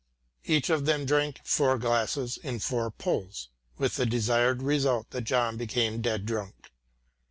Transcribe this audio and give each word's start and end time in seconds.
Each 0.45 0.71
of 0.71 0.85
them 0.85 1.05
drank 1.05 1.41
four 1.43 1.77
glasses 1.77 2.37
in 2.37 2.57
four 2.57 2.89
pulls, 2.89 3.49
with 3.77 3.97
the 3.97 4.05
desired 4.07 4.63
result 4.63 5.11
that 5.11 5.25
John 5.25 5.57
became 5.57 6.01
dead 6.01 6.25
drunk. 6.25 6.71